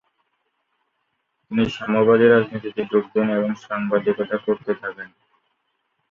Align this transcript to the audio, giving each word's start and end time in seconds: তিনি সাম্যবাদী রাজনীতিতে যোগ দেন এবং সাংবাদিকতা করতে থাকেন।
তিনি 1.43 1.63
সাম্যবাদী 1.69 2.25
রাজনীতিতে 2.27 2.81
যোগ 2.91 3.05
দেন 3.13 3.27
এবং 3.37 3.51
সাংবাদিকতা 3.65 4.37
করতে 4.45 4.71
থাকেন। 4.81 5.09